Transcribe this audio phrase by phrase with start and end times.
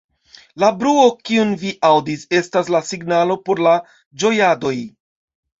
[0.61, 3.75] La bruo, kiun vi aŭdis, estas la signalo por la
[4.25, 4.77] ĝojadoj.